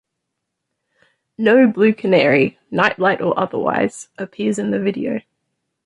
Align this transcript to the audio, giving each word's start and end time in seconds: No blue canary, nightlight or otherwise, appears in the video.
No 1.37 1.67
blue 1.67 1.93
canary, 1.93 2.57
nightlight 2.71 3.21
or 3.21 3.37
otherwise, 3.39 4.07
appears 4.17 4.57
in 4.57 4.71
the 4.71 4.79
video. 4.79 5.19